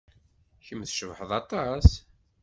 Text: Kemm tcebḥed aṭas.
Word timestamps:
Kemm 0.65 0.81
tcebḥed 0.85 1.31
aṭas. 1.41 1.89